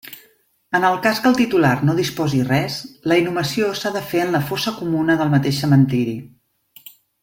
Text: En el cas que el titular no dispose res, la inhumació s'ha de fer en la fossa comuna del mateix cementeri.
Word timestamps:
En 0.77 0.85
el 0.87 0.95
cas 1.03 1.19
que 1.25 1.29
el 1.31 1.37
titular 1.41 1.73
no 1.89 1.95
dispose 1.99 2.41
res, 2.49 2.79
la 3.13 3.19
inhumació 3.23 3.71
s'ha 3.83 3.95
de 4.01 4.05
fer 4.15 4.27
en 4.27 4.35
la 4.39 4.45
fossa 4.51 4.77
comuna 4.83 5.19
del 5.23 5.35
mateix 5.39 5.65
cementeri. 5.67 6.21